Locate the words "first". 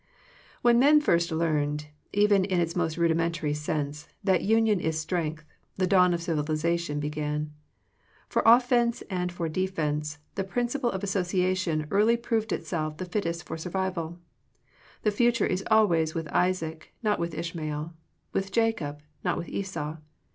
0.99-1.31